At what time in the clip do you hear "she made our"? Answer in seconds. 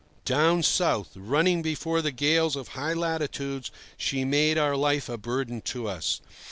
3.97-4.75